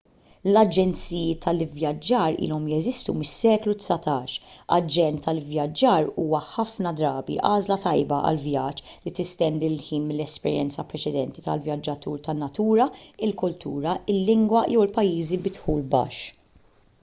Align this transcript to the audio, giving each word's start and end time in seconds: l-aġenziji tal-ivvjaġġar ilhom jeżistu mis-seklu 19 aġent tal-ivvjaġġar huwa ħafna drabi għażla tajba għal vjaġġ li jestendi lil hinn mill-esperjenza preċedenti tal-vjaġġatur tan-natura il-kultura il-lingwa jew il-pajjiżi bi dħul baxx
l-aġenziji 0.51 1.33
tal-ivvjaġġar 1.43 2.37
ilhom 2.45 2.63
jeżistu 2.71 3.13
mis-seklu 3.17 3.75
19 3.83 4.33
aġent 4.77 5.21
tal-ivvjaġġar 5.25 6.07
huwa 6.23 6.39
ħafna 6.53 6.93
drabi 7.01 7.37
għażla 7.51 7.77
tajba 7.85 8.23
għal 8.29 8.41
vjaġġ 8.47 8.83
li 9.05 9.13
jestendi 9.21 9.71
lil 9.75 9.85
hinn 9.91 10.09
mill-esperjenza 10.13 10.87
preċedenti 10.95 11.47
tal-vjaġġatur 11.49 12.27
tan-natura 12.31 12.91
il-kultura 13.29 13.97
il-lingwa 14.15 14.65
jew 14.75 14.83
il-pajjiżi 14.89 15.43
bi 15.47 15.57
dħul 15.61 15.87
baxx 15.97 16.27